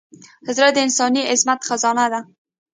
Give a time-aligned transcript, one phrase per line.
[0.55, 2.19] زړه د انساني عظمت خزانه ده.